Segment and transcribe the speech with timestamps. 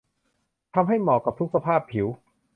[0.75, 2.07] ทำให้เหมาะกับทุกสภาพผิว